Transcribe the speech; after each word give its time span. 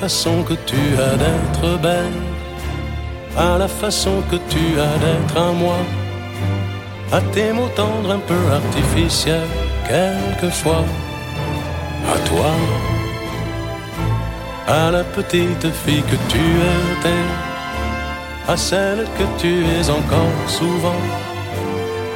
façon 0.00 0.42
que 0.44 0.54
tu 0.70 0.82
as 1.06 1.14
d'être 1.22 1.78
belle, 1.82 2.20
à 3.36 3.58
la 3.58 3.68
façon 3.68 4.22
que 4.30 4.36
tu 4.52 4.64
as 4.88 4.96
d'être 5.04 5.36
à 5.48 5.52
moi, 5.52 5.80
à 7.12 7.20
tes 7.34 7.52
mots 7.52 7.72
tendres 7.76 8.12
un 8.18 8.22
peu 8.30 8.42
artificiels, 8.60 9.52
quelquefois, 9.86 10.84
à 12.14 12.18
toi, 12.30 12.52
à 14.66 14.90
la 14.90 15.04
petite 15.04 15.68
fille 15.82 16.04
que 16.10 16.18
tu 16.32 16.44
étais, 16.94 17.26
à 18.48 18.56
celle 18.56 19.04
que 19.18 19.26
tu 19.40 19.52
es 19.76 19.84
encore 19.98 20.38
souvent, 20.48 21.02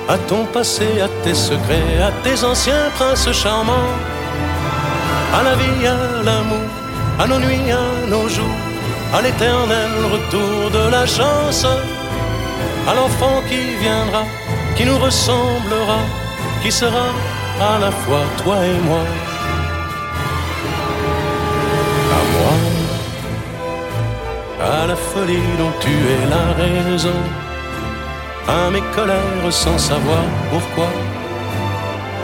à 0.09 0.16
ton 0.30 0.46
passé, 0.46 0.88
à 1.06 1.09
tes 1.23 1.34
secrets, 1.34 1.98
à 2.09 2.12
tes 2.24 2.45
anciens 2.45 2.88
princes 2.96 3.30
charmants, 3.32 3.92
à 5.38 5.42
la 5.42 5.54
vie, 5.60 5.87
à 5.87 5.98
l'amour 6.24 6.73
à 7.18 7.27
nos 7.27 7.38
nuits, 7.38 7.70
à 7.70 8.06
nos 8.10 8.28
jours, 8.28 8.59
à 9.12 9.23
l'éternel 9.23 9.92
retour 10.12 10.70
de 10.70 10.91
la 10.91 11.06
chance, 11.06 11.64
à 12.88 12.95
l'enfant 12.95 13.42
qui 13.48 13.77
viendra, 13.82 14.24
qui 14.77 14.84
nous 14.84 14.98
ressemblera, 14.98 16.00
qui 16.62 16.73
sera 16.73 17.06
à 17.60 17.78
la 17.78 17.90
fois 17.90 18.24
toi 18.42 18.56
et 18.56 18.80
moi. 18.88 19.04
À 22.18 22.20
moi, 22.32 22.54
à 24.73 24.87
la 24.87 24.96
folie 24.96 25.51
dont 25.59 25.74
tu 25.80 25.95
es 26.15 26.24
la 26.35 26.46
raison, 26.65 27.20
à 28.48 28.70
mes 28.70 28.82
colères 28.95 29.52
sans 29.52 29.79
savoir 29.79 30.24
pourquoi, 30.51 30.90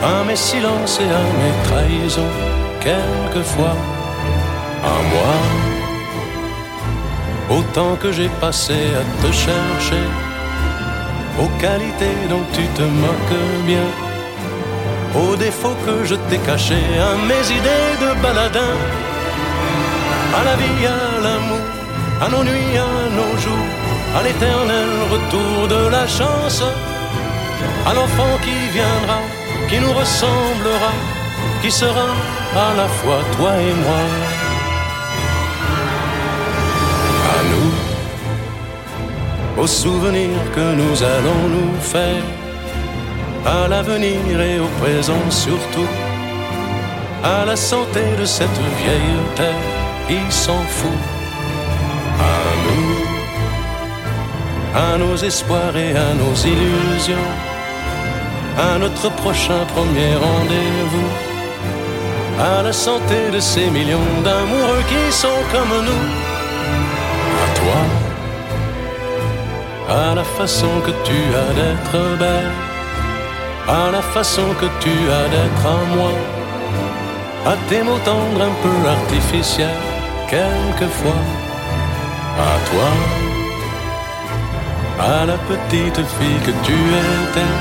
à 0.03 0.25
mes 0.25 0.37
silences 0.37 0.99
et 1.01 1.11
à 1.21 1.25
mes 1.41 1.55
trahisons, 1.69 2.35
quelquefois 2.81 3.77
à 4.85 4.95
moi. 5.13 5.35
Autant 7.59 7.97
que 7.97 8.13
j'ai 8.13 8.29
passé 8.41 8.79
à 9.01 9.23
te 9.23 9.33
chercher, 9.33 10.05
aux 11.41 11.51
qualités 11.59 12.19
dont 12.29 12.45
tu 12.53 12.65
te 12.79 12.83
moques 12.83 13.45
bien, 13.67 13.89
aux 15.21 15.37
défauts 15.37 15.77
que 15.87 16.05
je 16.05 16.15
t'ai 16.29 16.39
cachés, 16.39 16.89
à 17.09 17.17
mes 17.31 17.45
idées 17.59 17.95
de 18.05 18.23
baladin, 18.23 18.75
à 20.39 20.45
la 20.45 20.57
vie, 20.57 20.87
à 20.87 21.21
l'amour, 21.25 21.67
à 22.25 22.29
nos 22.29 22.45
nuits, 22.45 22.77
à 22.79 22.93
nos 23.19 23.37
jours, 23.45 23.69
à 24.17 24.23
l'éternel 24.23 24.89
retour 25.11 25.69
de 25.69 25.89
la 25.89 26.07
chance, 26.07 26.63
à 27.87 27.95
l'enfant 27.95 28.39
qui 28.45 28.57
viendra, 28.77 29.19
qui 29.69 29.79
nous 29.81 29.93
ressemblera, 29.93 30.93
qui 31.63 31.71
sera 31.71 32.09
à 32.55 32.75
la 32.77 32.89
fois 32.89 33.21
toi 33.37 33.53
et 33.57 33.75
moi. 33.75 34.40
Aux 39.61 39.67
souvenirs 39.67 40.43
que 40.55 40.75
nous 40.75 41.03
allons 41.03 41.43
nous 41.57 41.75
faire, 41.81 42.25
à 43.45 43.69
l'avenir 43.69 44.41
et 44.41 44.59
au 44.59 44.69
présent 44.81 45.25
surtout, 45.29 45.91
à 47.23 47.45
la 47.45 47.57
santé 47.57 48.01
de 48.19 48.25
cette 48.25 48.61
vieille 48.81 49.21
terre 49.37 49.67
qui 50.09 50.21
s'en 50.31 50.63
fout, 50.79 51.03
à 52.33 52.39
nous, 52.65 52.97
à 54.87 54.99
nos 54.99 55.17
espoirs 55.17 55.77
et 55.77 55.93
à 56.09 56.15
nos 56.23 56.35
illusions, 56.55 57.31
à 58.59 58.79
notre 58.79 59.11
prochain 59.23 59.63
premier 59.75 60.15
rendez-vous, 60.27 61.11
à 62.39 62.63
la 62.63 62.73
santé 62.73 63.31
de 63.31 63.41
ces 63.41 63.69
millions 63.71 64.13
d'amoureux 64.25 64.85
qui 64.89 65.13
sont 65.13 65.43
comme 65.53 65.85
nous, 65.85 66.05
à 67.45 67.59
toi 67.59 68.10
à 69.91 70.15
la 70.15 70.23
façon 70.23 70.71
que 70.87 70.93
tu 71.05 71.19
as 71.43 71.53
d'être 71.59 71.99
belle, 72.17 72.53
à 73.67 73.91
la 73.91 74.01
façon 74.01 74.49
que 74.61 74.67
tu 74.79 74.95
as 75.19 75.29
d'être 75.35 75.67
à 75.67 75.97
moi, 75.97 76.13
à 77.45 77.55
tes 77.69 77.83
mots 77.83 77.99
tendres 78.05 78.43
un 78.51 78.55
peu 78.63 78.89
artificiels, 78.89 79.83
quelquefois, 80.29 81.23
à 82.39 82.53
toi, 82.71 82.91
à 85.13 85.27
la 85.27 85.39
petite 85.51 86.07
fille 86.17 86.41
que 86.47 86.55
tu 86.67 86.79
étais, 87.01 87.55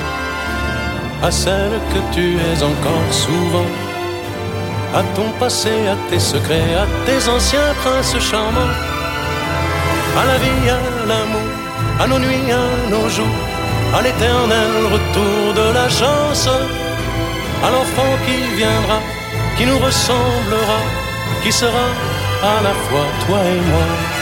à 1.24 1.32
celle 1.32 1.80
que 1.94 2.14
tu 2.14 2.36
es 2.38 2.64
encore 2.64 3.12
souvent, 3.12 3.72
à 4.94 5.02
ton 5.16 5.30
passé, 5.40 5.88
à 5.88 5.96
tes 6.12 6.20
secrets, 6.20 6.76
à 6.84 6.86
tes 7.08 7.28
anciens 7.28 7.74
princes 7.82 8.20
charmants, 8.20 8.76
à 10.22 10.26
la 10.28 10.38
vie, 10.38 10.70
à 10.70 11.08
l'amour 11.08 11.59
à 12.00 12.08
nos 12.08 12.20
nuits, 12.20 12.52
à 12.52 12.90
nos 12.90 13.10
jours, 13.10 13.40
à 13.94 14.02
l'éternel 14.02 14.72
retour 14.94 15.54
de 15.54 15.74
la 15.74 15.88
chance, 15.90 16.48
à 17.66 17.70
l'enfant 17.72 18.12
qui 18.26 18.38
viendra, 18.58 19.00
qui 19.58 19.66
nous 19.66 19.80
ressemblera, 19.80 20.80
qui 21.44 21.52
sera 21.52 21.88
à 22.44 22.62
la 22.62 22.74
fois 22.86 23.06
toi 23.26 23.40
et 23.44 23.62
moi. 23.72 24.19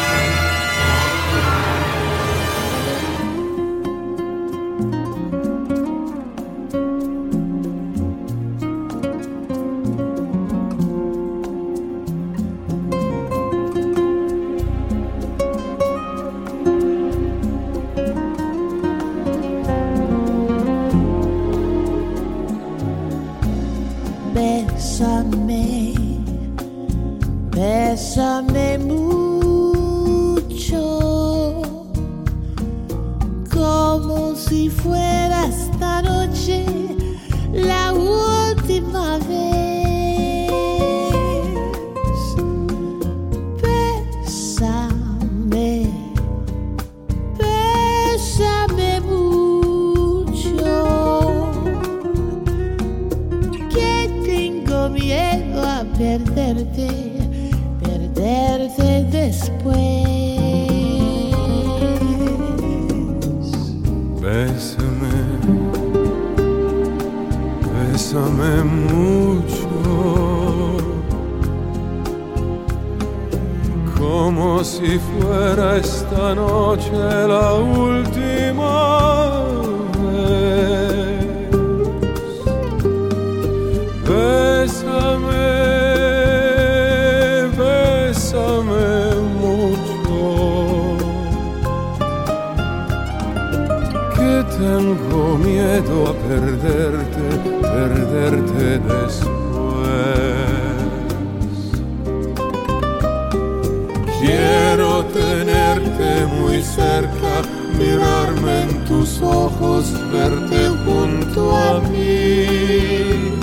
Quiero 104.19 105.05
tenerte 105.05 106.25
muy 106.25 106.61
cerca, 106.63 107.43
mirarme 107.77 108.63
en 108.63 108.85
tus 108.85 109.21
ojos, 109.21 109.93
verte 110.11 110.69
junto 110.83 111.55
a 111.55 111.79
mí. 111.81 113.33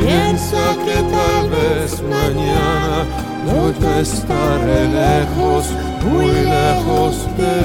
Piensa 0.00 0.76
que 0.84 0.96
tal 1.16 1.50
vez 1.50 2.02
mañana 2.02 3.04
no 3.46 3.72
yo 3.80 4.00
estaré 4.00 4.88
lejos, 4.88 5.66
muy 6.04 6.26
lejos 6.26 7.26
de 7.36 7.56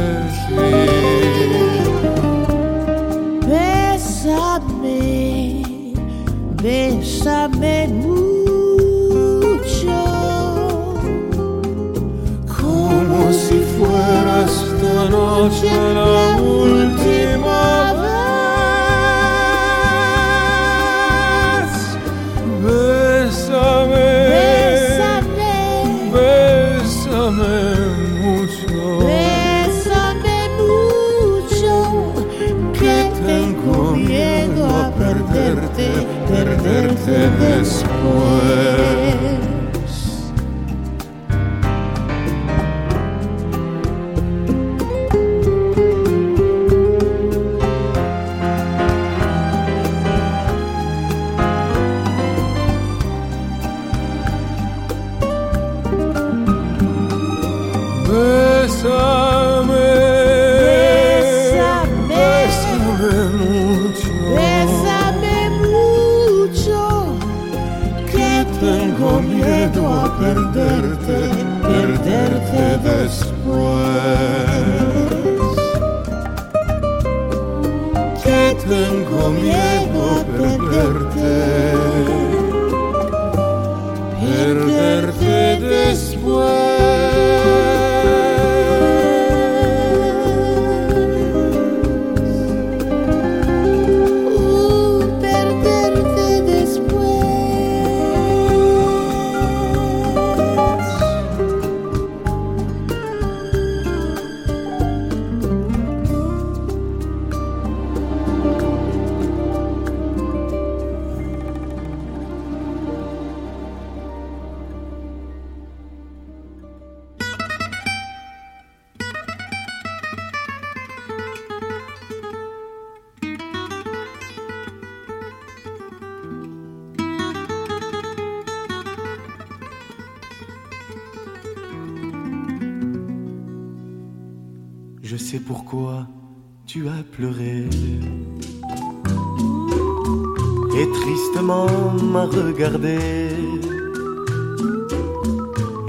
ti. 0.48 2.17
bésame 6.62 7.88
mucho, 7.88 8.48
como 12.60 13.32
si 13.32 13.60
fuera 13.78 14.46
esta 14.46 15.10
noche 15.10 15.70
Where 38.08 38.97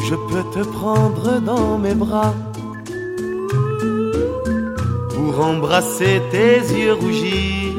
Je 0.08 0.14
peux 0.14 0.44
te 0.54 0.64
prendre 0.64 1.40
dans 1.40 1.76
mes 1.78 1.94
bras 1.94 2.34
pour 5.14 5.40
embrasser 5.40 6.22
tes 6.30 6.58
yeux 6.58 6.94
rougis. 6.94 7.72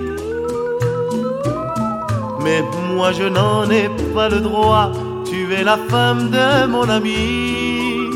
Mais 2.43 2.61
moi 2.93 3.11
je 3.13 3.23
n'en 3.23 3.69
ai 3.69 3.89
pas 4.13 4.27
le 4.27 4.41
droit, 4.41 4.91
tu 5.25 5.53
es 5.53 5.63
la 5.63 5.77
femme 5.77 6.29
de 6.31 6.67
mon 6.67 6.89
ami. 6.89 8.09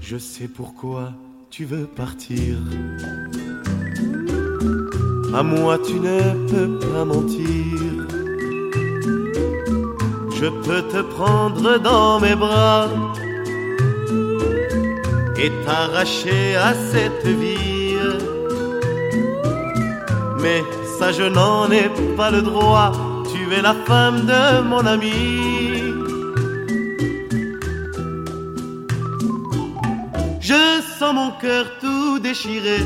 Je 0.00 0.16
sais 0.16 0.48
pourquoi 0.48 1.12
tu 1.50 1.66
veux 1.66 1.86
partir. 1.86 2.56
À 5.34 5.42
moi 5.42 5.78
tu 5.78 6.00
ne 6.00 6.20
peux 6.48 6.78
pas 6.78 7.04
mentir. 7.04 8.06
Je 10.40 10.46
peux 10.64 10.82
te 10.82 11.02
prendre 11.02 11.78
dans 11.78 12.20
mes 12.20 12.34
bras 12.34 12.88
et 15.36 15.50
t'arracher 15.64 16.56
à 16.56 16.72
cette 16.74 17.26
vie. 17.26 17.96
Mais 20.40 20.62
ça 20.98 21.12
je 21.12 21.24
n'en 21.24 21.70
ai 21.70 21.90
pas 22.16 22.30
le 22.30 22.42
droit, 22.42 22.92
tu 23.30 23.52
es 23.54 23.62
la 23.62 23.74
femme 23.74 24.26
de 24.26 24.62
mon 24.62 24.84
ami. 24.86 25.12
Je 30.40 30.80
sens 30.98 31.14
mon 31.14 31.30
cœur 31.32 31.66
tout 31.80 32.18
déchiré 32.18 32.78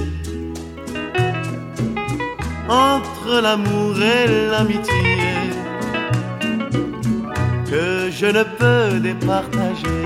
l'amour 3.43 3.97
et 4.01 4.27
l'amitié 4.51 5.03
que 7.69 8.09
je 8.11 8.27
ne 8.27 8.45
peux 8.59 9.01
départager. 9.01 10.03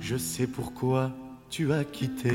Je 0.00 0.16
sais 0.16 0.46
pourquoi 0.46 1.10
tu 1.48 1.72
as 1.72 1.84
quitté 1.84 2.34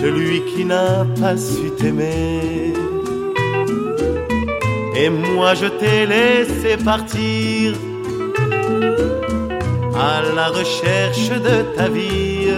celui 0.00 0.42
qui 0.50 0.64
n'a 0.64 1.04
pas 1.20 1.36
su 1.36 1.70
t'aimer. 1.78 2.72
Et 4.96 5.10
moi 5.10 5.54
je 5.54 5.66
t'ai 5.66 6.06
laissé 6.06 6.76
partir 6.82 7.74
à 9.94 10.22
la 10.34 10.48
recherche 10.48 11.28
de 11.28 11.56
ta 11.76 11.88
vie 11.88 12.48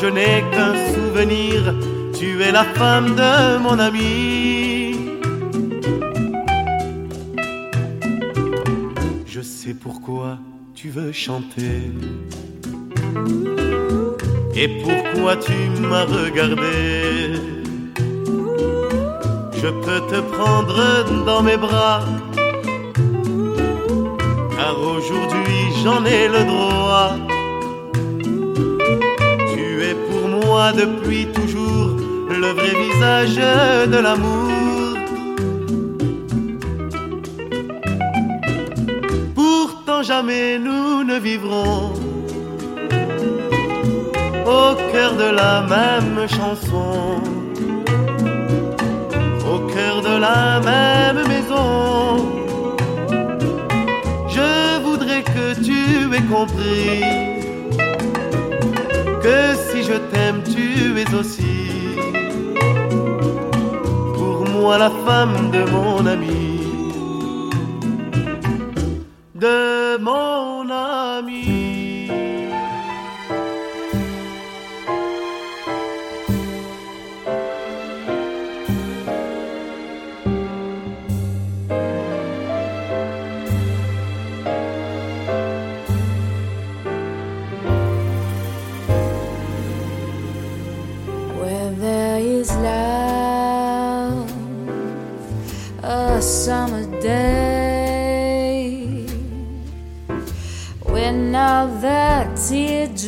je 0.00 0.06
n'ai 0.06 0.44
qu'un 0.52 0.74
souvenir, 0.94 1.74
tu 2.18 2.42
es 2.42 2.52
la 2.52 2.64
femme 2.64 3.14
de 3.14 3.58
mon 3.58 3.78
ami. 3.78 4.96
Je 9.26 9.40
sais 9.40 9.74
pourquoi 9.74 10.38
tu 10.74 10.88
veux 10.88 11.12
chanter. 11.12 11.92
Et 14.56 14.68
pourquoi 14.82 15.36
tu 15.36 15.52
m'as 15.80 16.04
regardé 16.04 17.32
Je 19.52 19.68
peux 19.84 20.00
te 20.12 20.20
prendre 20.34 21.24
dans 21.24 21.42
mes 21.42 21.56
bras 21.56 22.02
Car 24.56 24.78
aujourd'hui 24.78 25.62
j'en 25.82 26.04
ai 26.04 26.28
le 26.28 26.44
droit 26.44 27.16
depuis 30.54 31.26
toujours 31.26 31.96
le 32.30 32.48
vrai 32.52 32.74
visage 32.84 33.36
de 33.88 33.98
l'amour. 33.98 34.96
Pourtant 39.34 40.02
jamais 40.04 40.58
nous 40.60 41.02
ne 41.02 41.18
vivrons 41.18 41.92
au 44.46 44.74
cœur 44.92 45.14
de 45.16 45.28
la 45.42 45.62
même 45.74 46.28
chanson, 46.28 47.20
au 49.52 49.58
cœur 49.74 50.02
de 50.02 50.16
la 50.26 50.60
même 50.70 51.26
maison. 51.26 52.28
Je 54.28 54.80
voudrais 54.84 55.22
que 55.22 55.46
tu 55.66 56.14
aies 56.14 56.28
compris 56.36 57.33
je 59.86 59.96
t'aime, 60.10 60.42
tu 60.42 60.98
es 61.02 61.14
aussi 61.14 61.56
pour 64.16 64.48
moi 64.48 64.78
la 64.78 64.90
femme 65.06 65.50
de 65.50 65.62
mon 65.70 66.06
ami, 66.06 66.60
de 69.34 69.98
mon 69.98 70.53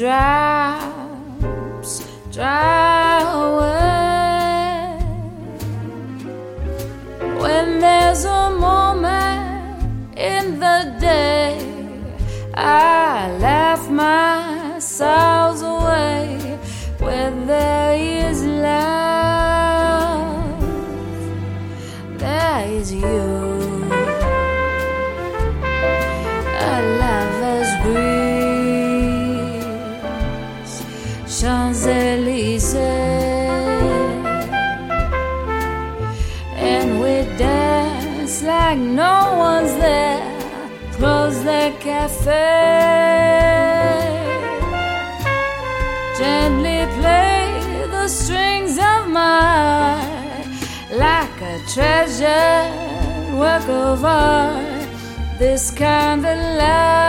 drive. 0.06 0.45
Gently 46.18 46.86
play 46.98 47.86
the 47.88 48.08
strings 48.08 48.78
of 48.78 49.08
my 49.08 50.02
like 50.90 51.40
a 51.40 51.60
treasure, 51.68 52.68
work 53.36 53.68
of 53.68 54.04
art. 54.04 54.88
This 55.38 55.70
kind 55.70 56.26
of 56.26 56.36
love 56.58 57.06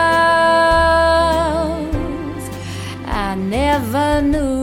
I 3.06 3.34
never 3.34 4.22
knew. 4.22 4.57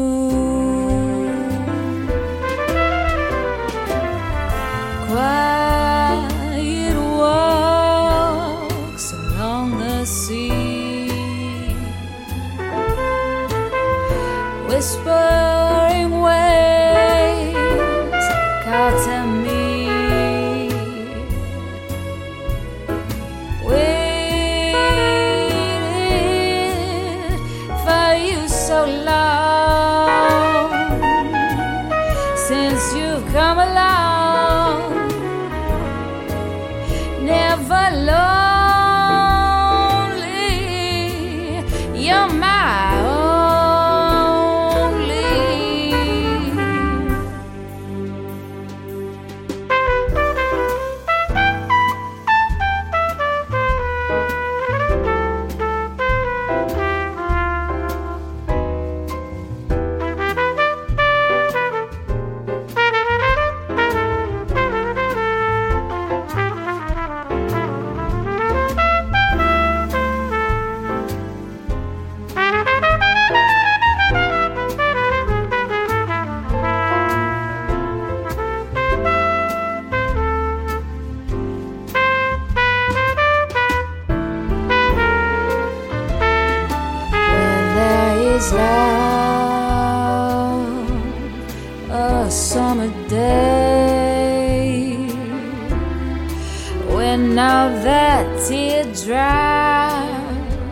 it 98.75 99.05
drives. 99.05 100.65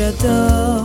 j'adore 0.00 0.84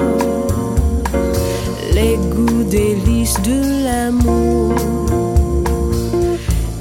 les 1.94 2.18
goûts 2.34 2.64
délices 2.70 3.40
de 3.44 3.60
l'amour 3.86 4.74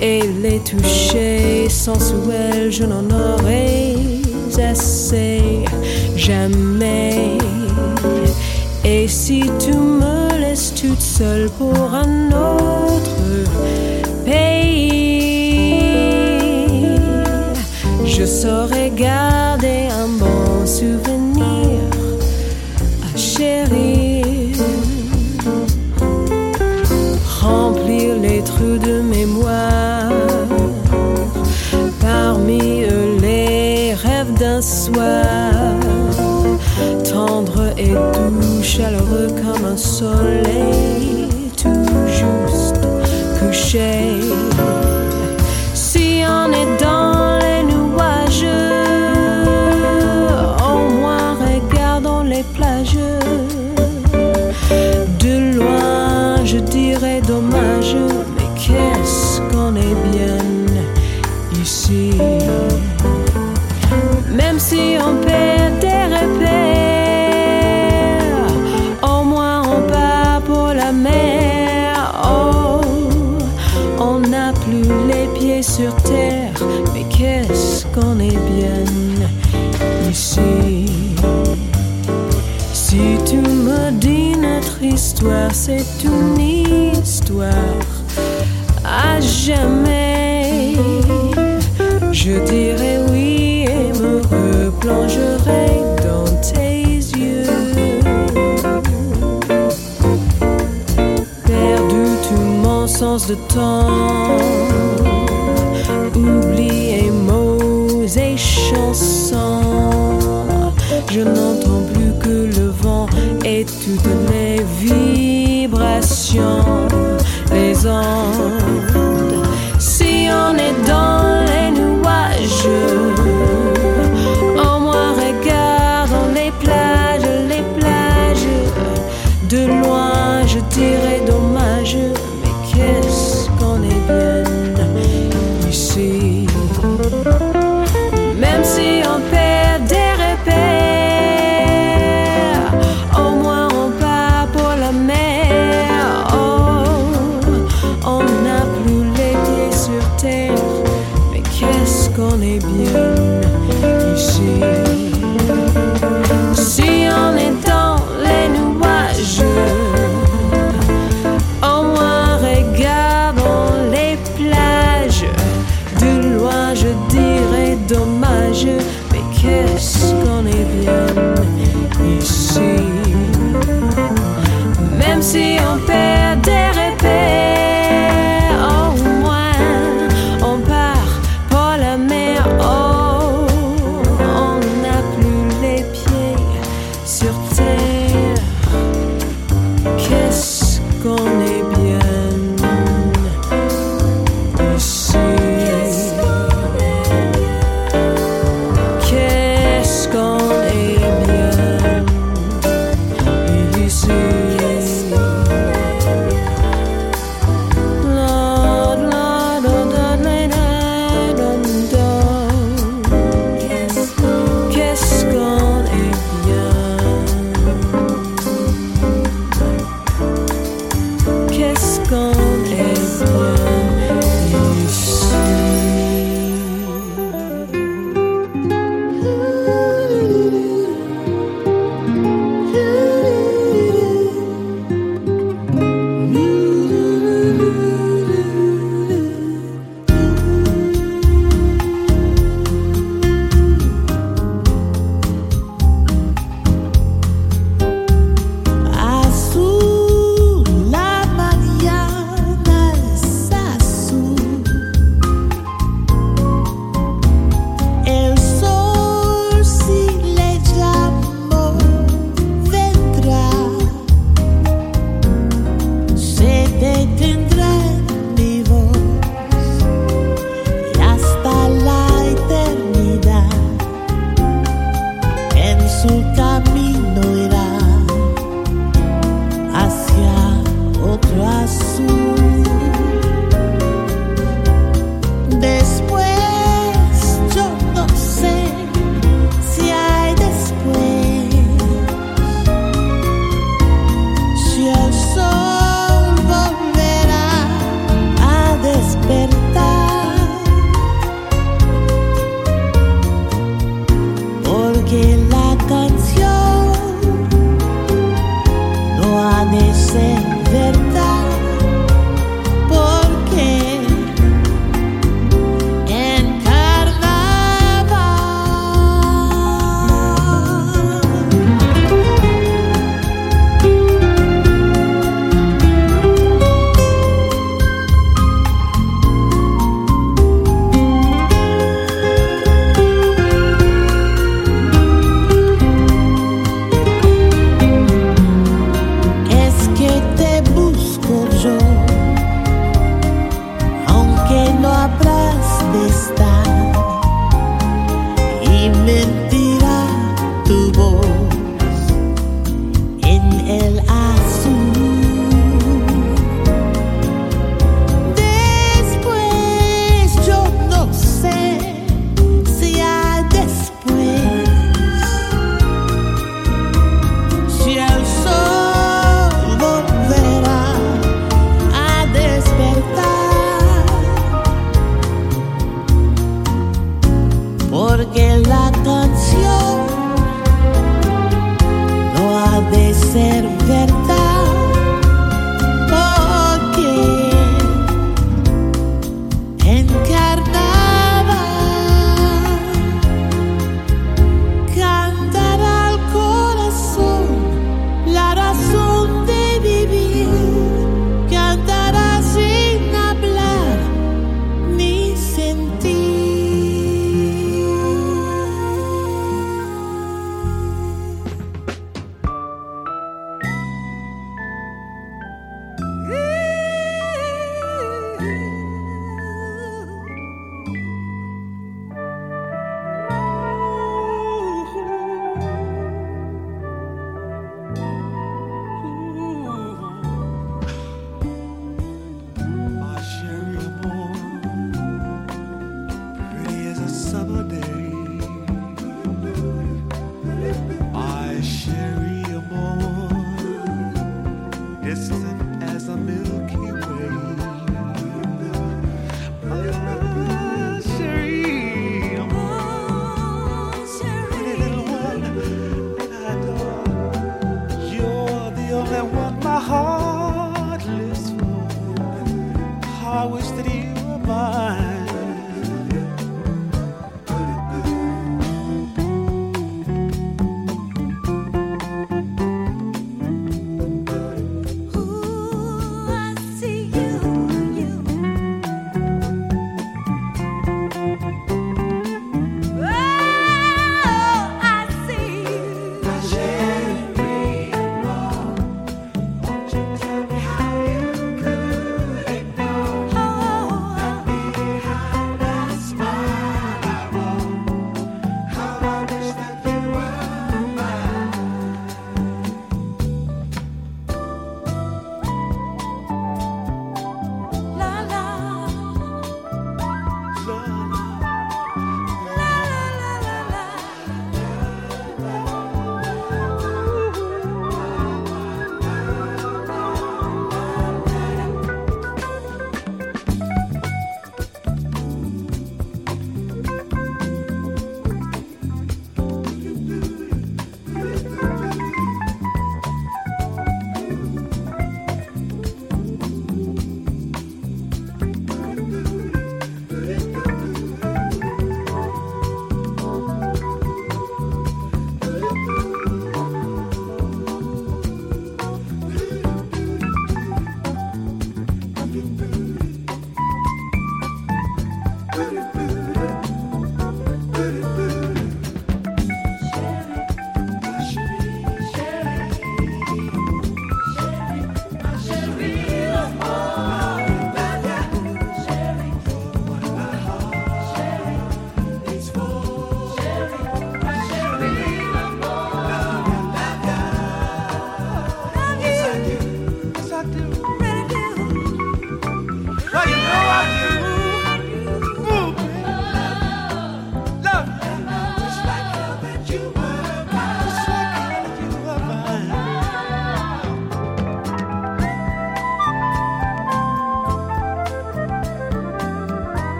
et 0.00 0.20
les 0.42 0.60
touchés 0.60 1.68
sensuels, 1.70 2.70
je 2.70 2.84
n'en 2.84 3.06
aurais 3.24 3.94
assez 4.72 5.64
jamais. 6.16 7.38
Et 8.84 9.08
si 9.08 9.40
tu 9.58 9.72
me 9.72 10.38
laisses 10.38 10.74
toute 10.74 11.00
seule 11.00 11.48
pour 11.58 11.94
un 12.04 12.28
autre 12.28 13.20
pays, 14.26 15.80
je 18.04 18.24
saurais 18.26 18.90
garder 18.90 19.88
un 20.02 20.08
bon 20.20 20.66
souvenir. 20.66 21.17
soleil 39.98 41.26
tout 41.60 41.84
juste 42.06 42.86
couché. 43.40 44.37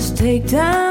Just 0.00 0.16
take 0.16 0.46
time, 0.46 0.89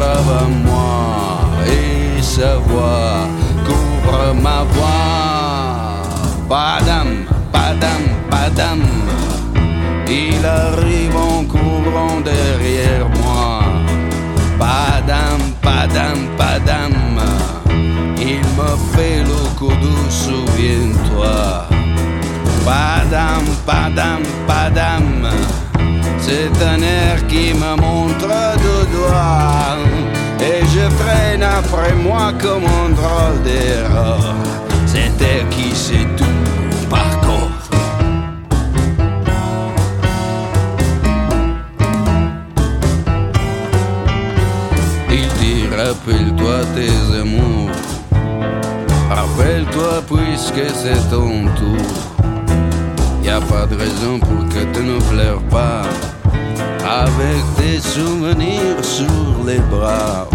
esclave 0.00 0.48
moi 0.64 1.40
et 1.66 2.22
sa 2.22 2.56
voix 2.56 3.28
couvre 3.66 4.34
ma 4.34 4.64
voix. 4.72 6.02
Padam, 6.48 7.26
padam, 7.52 8.02
padam, 8.30 8.80
il 10.08 10.44
arrive 10.44 11.16
en 11.16 11.44
courant 11.44 12.20
derrière 12.24 13.08
moi. 13.22 13.60
Padam, 14.58 15.40
padam, 15.62 16.18
padam, 16.36 16.92
il 18.18 18.42
me 18.58 18.72
fait 18.94 19.22
le 19.22 19.58
coup 19.58 19.72
doux, 19.82 20.10
souviens-toi. 20.10 21.66
Padam, 22.64 23.44
padam, 23.66 24.22
padam, 24.46 25.28
c'est 26.18 26.64
un 26.64 26.82
air 26.82 27.26
qui 27.28 27.54
me 27.54 27.76
montre 27.80 28.28
deux 28.62 28.86
doigts 28.96 29.69
après 31.60 31.94
moi 31.94 32.32
comme 32.40 32.64
un 32.64 32.90
drôle 32.90 33.42
d'erreur. 33.44 34.34
C'était 34.86 35.44
qui 35.50 35.74
sait 35.74 36.08
tout 36.16 36.88
par 36.88 37.10
contre. 37.20 37.70
Il 45.10 45.28
dit 45.40 45.64
rappelle-toi 45.76 46.58
tes 46.76 46.96
amours. 47.22 47.70
Rappelle-toi 49.10 49.92
puisque 50.10 50.64
c'est 50.80 51.02
ton 51.10 51.46
tour. 51.58 51.88
Y 53.22 53.30
a 53.30 53.40
pas 53.40 53.66
de 53.66 53.76
raison 53.76 54.18
pour 54.18 54.48
que 54.48 54.62
tu 54.72 54.82
ne 54.82 54.98
pleures 55.12 55.46
pas. 55.50 55.82
Avec 57.04 57.42
des 57.58 57.78
souvenirs 57.80 58.82
sur 58.82 59.44
les 59.46 59.60
bras. 59.72 60.26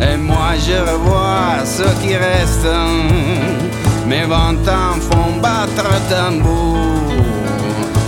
Et 0.00 0.16
moi 0.16 0.52
je 0.58 0.78
revois 0.90 1.64
ce 1.64 1.84
qui 2.00 2.16
reste. 2.16 2.68
Mes 4.06 4.24
vingt 4.24 4.66
ans 4.68 4.98
font 5.08 5.40
battre 5.40 5.88
tambour. 6.08 6.78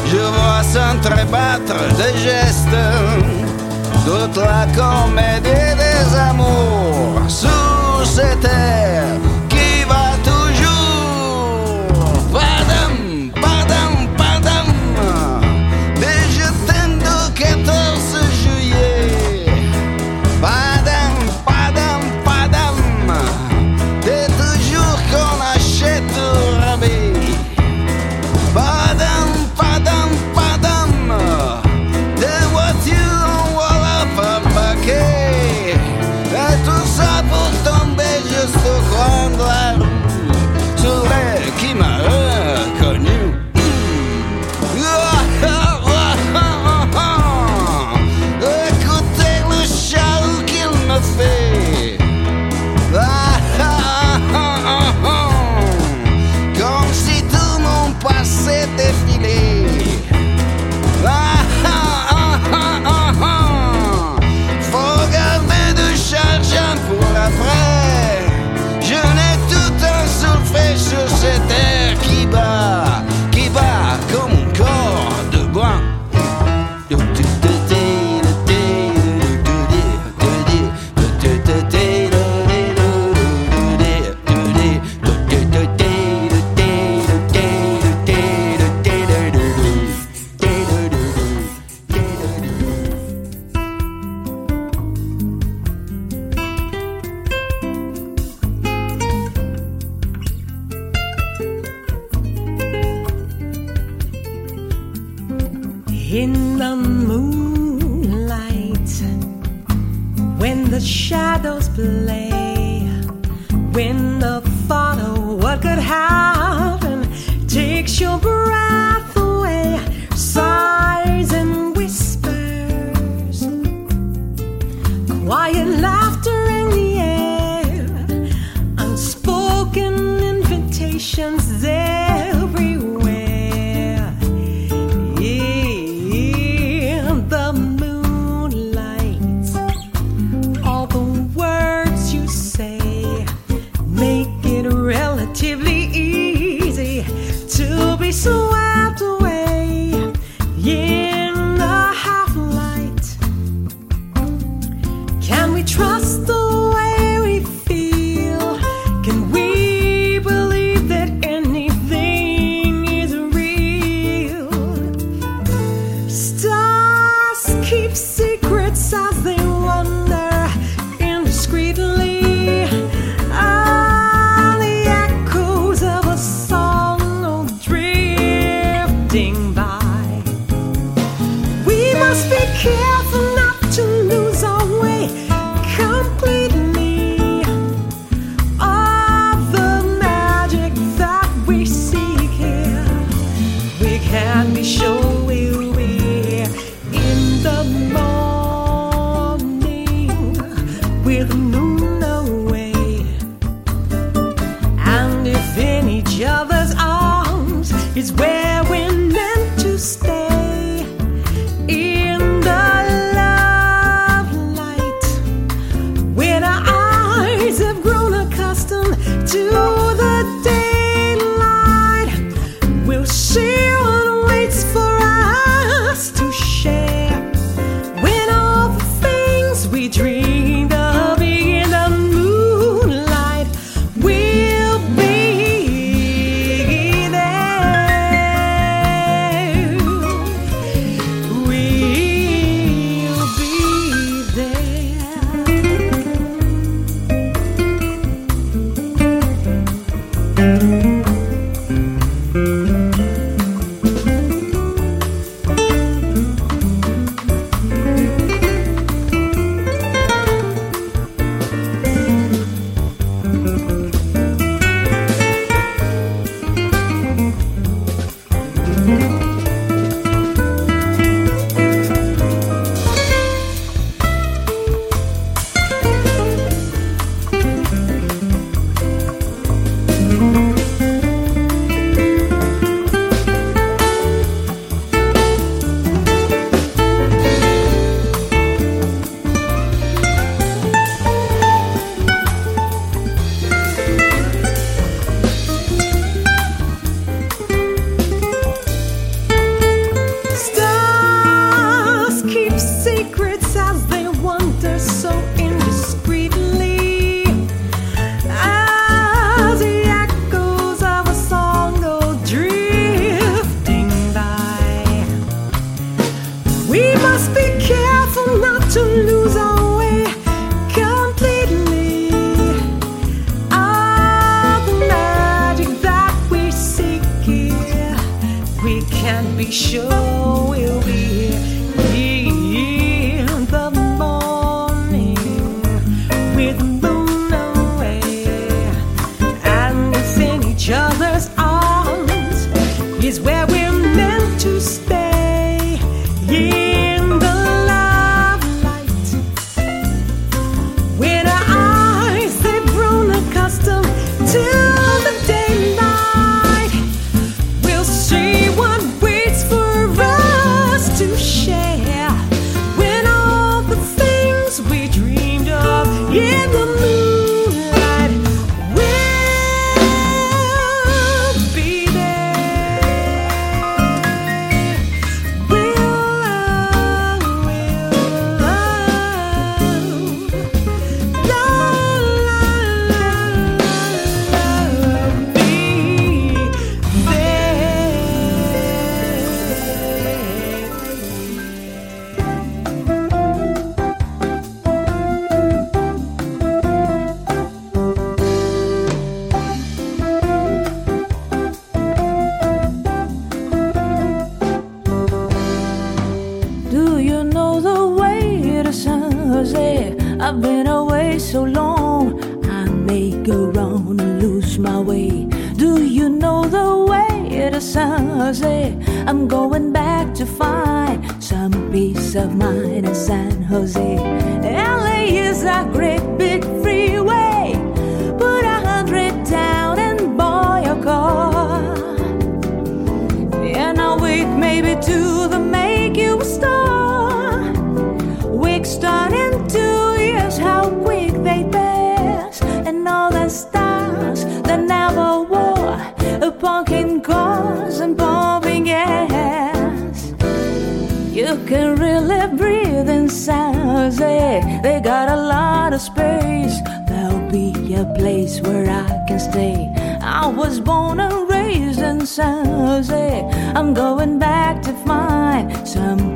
Je 0.07 0.18
vois 0.18 0.62
s'entrebattre 0.62 1.78
des 1.97 2.18
gestes. 2.18 2.82
Toute 4.05 4.36
la 4.36 4.66
comédie 4.74 5.76
des 5.76 6.16
amours 6.18 7.20
Sous 7.28 8.05
cette 8.05 8.40
terre 8.40 9.32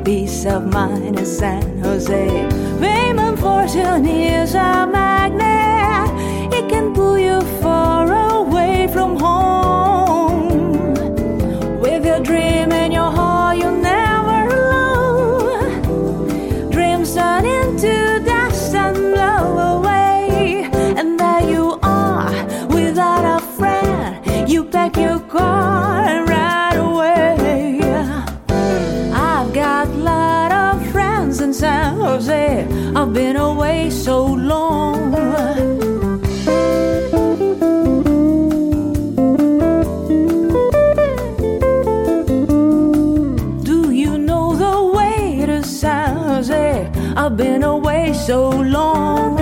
peace 0.07 0.45
of 0.45 0.65
mind 0.71 1.17
in 1.17 1.25
San 1.25 1.79
Jose. 1.79 2.29
Fame 2.79 3.19
and 3.19 3.37
Fortune 3.37 4.05
is 4.05 4.55
a 4.55 4.87
magnet, 4.87 6.07
it 6.53 6.69
can 6.69 6.93
pull 6.93 7.19
you 7.19 7.41
far 7.61 8.07
away 8.31 8.87
from 8.93 9.19
home. 9.19 9.66
away 33.37 33.89
so 33.89 34.25
long. 34.25 35.11
Do 43.63 43.91
you 43.91 44.17
know 44.17 44.55
the 44.55 44.91
way 44.97 45.45
to 45.45 45.63
San 45.63 46.17
Jose? 46.17 46.91
I've 47.15 47.37
been 47.37 47.63
away 47.63 48.13
so 48.13 48.49
long. 48.49 49.39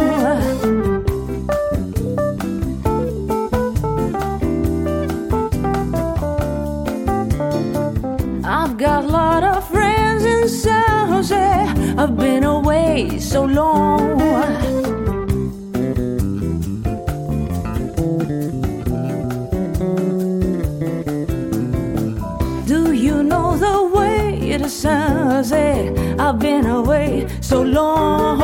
I've 8.43 8.77
got 8.77 9.03
a 9.05 9.07
lot 9.07 9.43
of 9.43 9.67
friends 9.69 10.23
in 10.25 10.49
San 10.49 11.07
Jose. 11.09 11.35
I've 11.97 12.17
been 12.17 12.43
away 12.43 13.19
so 13.19 13.45
long. 13.45 13.74
I've 25.51 26.39
been 26.39 26.65
away 26.65 27.27
so 27.41 27.61
long. 27.61 28.34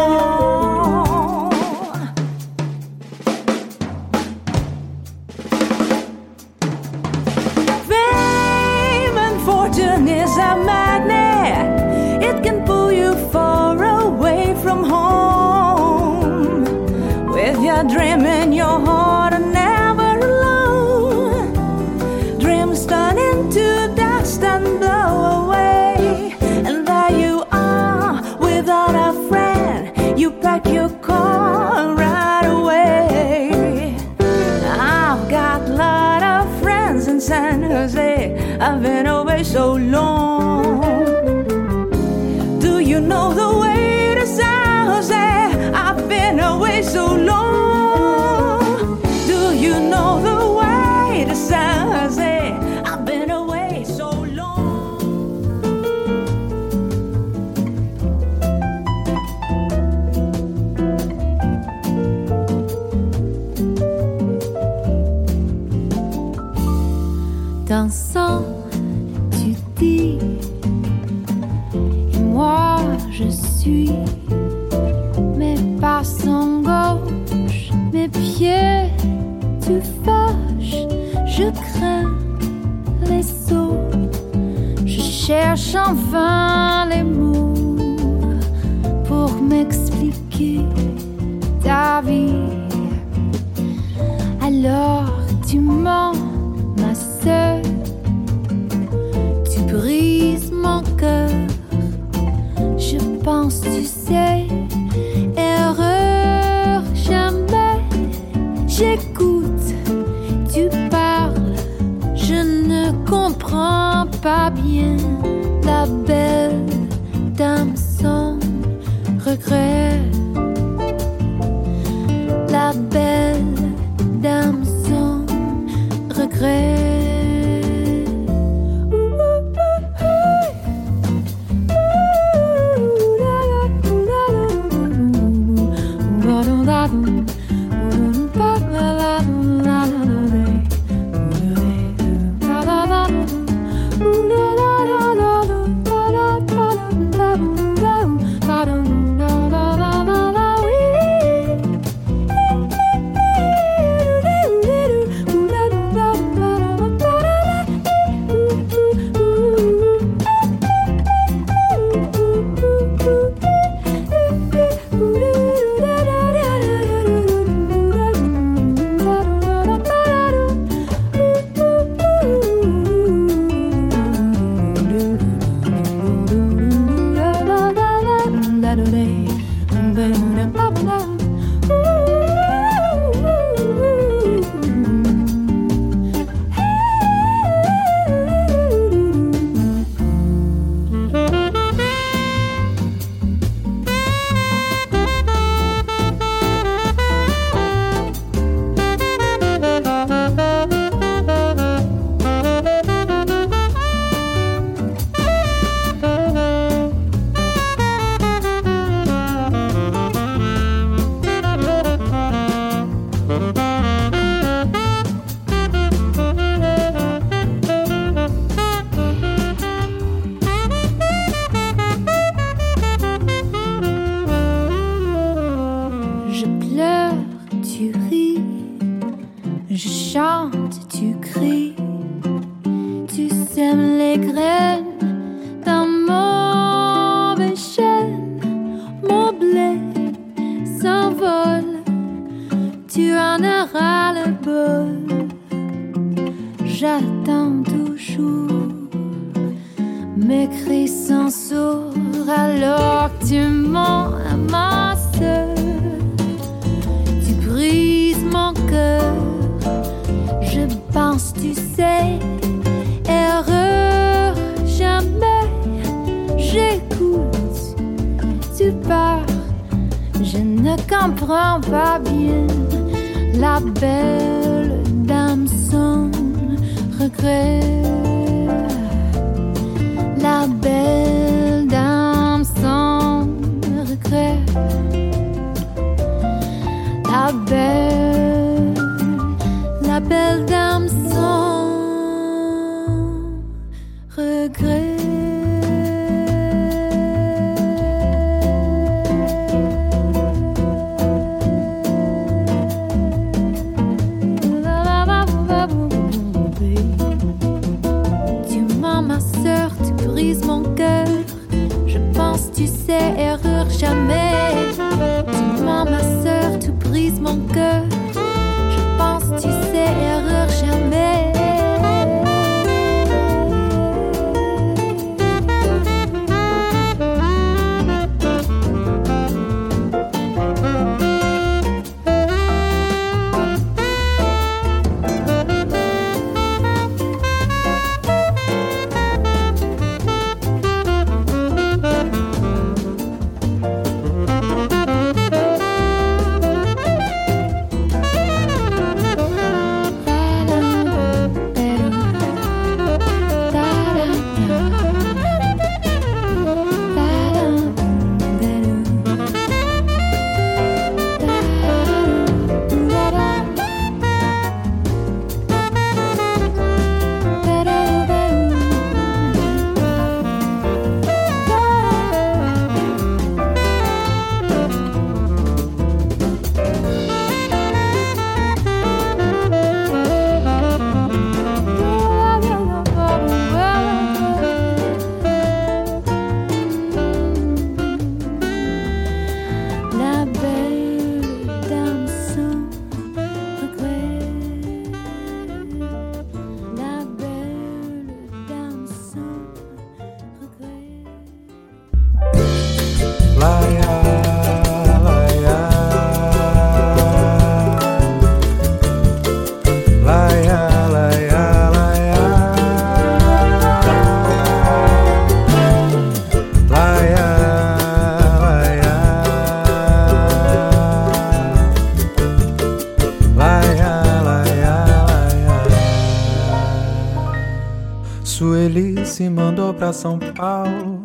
Pra 429.82 429.92
São 429.92 430.20
Paulo 430.20 431.04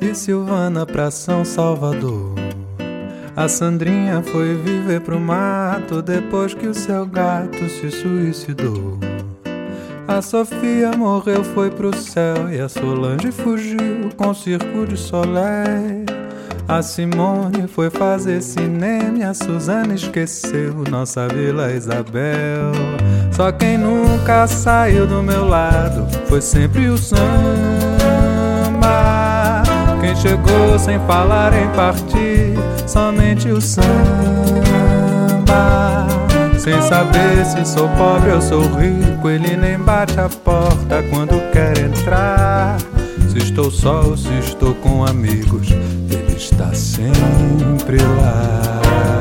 e 0.00 0.14
Silvana 0.14 0.86
pra 0.86 1.10
São 1.10 1.44
Salvador. 1.44 2.32
A 3.34 3.48
Sandrinha 3.48 4.22
foi 4.22 4.54
viver 4.54 5.00
pro 5.00 5.18
mato 5.18 6.00
depois 6.00 6.54
que 6.54 6.68
o 6.68 6.72
seu 6.72 7.04
gato 7.06 7.68
se 7.68 7.90
suicidou. 7.90 9.00
A 10.06 10.22
Sofia 10.22 10.92
morreu, 10.96 11.42
foi 11.42 11.72
pro 11.72 11.92
céu 11.96 12.48
e 12.52 12.60
a 12.60 12.68
Solange 12.68 13.32
fugiu 13.32 14.08
com 14.16 14.28
o 14.28 14.34
circo 14.34 14.86
de 14.86 14.96
Soleil. 14.96 16.06
A 16.68 16.82
Simone 16.82 17.66
foi 17.66 17.90
fazer 17.90 18.40
cinema 18.42 19.18
e 19.18 19.22
a 19.24 19.34
Suzana 19.34 19.92
esqueceu 19.92 20.72
nossa 20.88 21.26
Vila 21.26 21.72
Isabel. 21.72 22.70
Só 23.32 23.50
quem 23.50 23.76
nunca 23.76 24.46
saiu 24.46 25.04
do 25.04 25.20
meu 25.20 25.48
lado 25.48 26.06
foi 26.28 26.40
sempre 26.40 26.88
o 26.88 26.96
samba. 28.84 29.62
Quem 30.00 30.14
chegou 30.16 30.78
sem 30.78 30.98
falar 31.00 31.52
em 31.54 31.68
partir, 31.70 32.54
somente 32.86 33.48
o 33.48 33.60
samba. 33.60 33.84
Sem 36.58 36.80
saber 36.82 37.44
se 37.44 37.64
sou 37.64 37.88
pobre 37.90 38.30
ou 38.32 38.40
sou 38.40 38.62
rico, 38.62 39.28
ele 39.28 39.56
nem 39.56 39.78
bate 39.78 40.18
a 40.18 40.28
porta 40.28 41.02
quando 41.10 41.38
quer 41.52 41.78
entrar. 41.78 42.78
Se 43.30 43.38
estou 43.38 43.70
só 43.70 44.02
ou 44.02 44.16
se 44.16 44.32
estou 44.38 44.74
com 44.76 45.04
amigos, 45.04 45.70
ele 45.70 46.36
está 46.36 46.72
sempre 46.72 47.98
lá. 47.98 49.13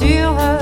dure. 0.00 0.59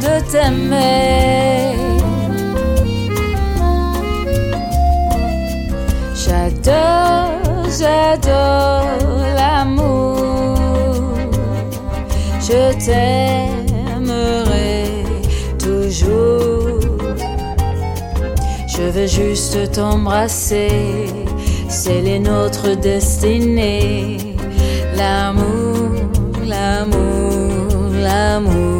de 0.00 0.14
t'aimer. 0.30 1.76
J'adore, 6.14 7.68
j'adore 7.78 8.86
l'amour. 9.36 10.56
Je 12.40 12.62
t'aimerai 12.84 14.78
toujours. 15.58 16.80
Je 18.66 18.82
veux 18.82 19.06
juste 19.06 19.72
t'embrasser. 19.72 21.06
C'est 21.68 22.00
les 22.00 22.18
nôtres 22.18 22.76
destinées. 22.76 24.36
L'amour, 24.96 25.90
l'amour, 26.46 27.92
l'amour. 28.02 28.79